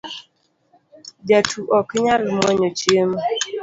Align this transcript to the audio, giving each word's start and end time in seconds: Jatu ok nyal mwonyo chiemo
Jatu 1.27 1.61
ok 1.77 1.87
nyal 2.03 2.21
mwonyo 2.35 2.67
chiemo 2.77 3.17